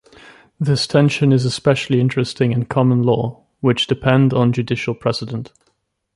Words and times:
This 0.59 0.87
tension 0.87 1.31
is 1.31 1.45
especially 1.45 1.99
interesting 2.01 2.51
in 2.53 2.65
common 2.65 3.03
law, 3.03 3.43
which 3.59 3.85
depend 3.85 4.33
on 4.33 4.51
judicial 4.51 4.95
precedent. 4.95 5.53